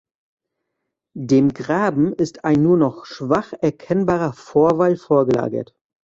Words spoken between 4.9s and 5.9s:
vorgelagert.